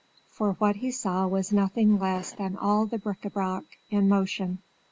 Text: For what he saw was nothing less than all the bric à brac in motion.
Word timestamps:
For 0.31 0.53
what 0.53 0.77
he 0.77 0.89
saw 0.89 1.27
was 1.27 1.53
nothing 1.53 1.99
less 1.99 2.31
than 2.33 2.57
all 2.57 2.87
the 2.87 2.97
bric 2.97 3.21
à 3.21 3.31
brac 3.31 3.65
in 3.91 4.09
motion. 4.09 4.57